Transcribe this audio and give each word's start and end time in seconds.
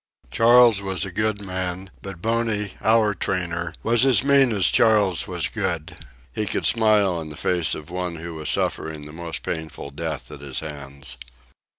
Charles 0.31 0.81
was 0.81 1.05
a 1.05 1.11
good 1.11 1.41
man, 1.43 1.91
but 2.01 2.23
Boney 2.23 2.71
our 2.81 3.13
trainer, 3.13 3.71
was 3.83 4.03
as 4.03 4.23
mean 4.23 4.51
as 4.51 4.65
Charles 4.69 5.27
was 5.27 5.47
good; 5.47 5.95
he 6.33 6.47
could 6.47 6.65
smile 6.65 7.21
in 7.21 7.29
the 7.29 7.37
face 7.37 7.75
of 7.75 7.91
one 7.91 8.15
who 8.15 8.33
was 8.33 8.49
suffering 8.49 9.05
the 9.05 9.13
most 9.13 9.43
painful 9.43 9.91
death 9.91 10.31
at 10.31 10.39
his 10.39 10.61
hands. 10.61 11.17